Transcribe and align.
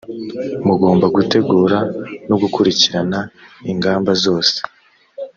mugomba 0.67 1.05
gutegura 1.15 1.77
no 2.29 2.35
gukurikirana 2.41 3.19
ingamba 3.71 4.11
zose. 4.23 4.57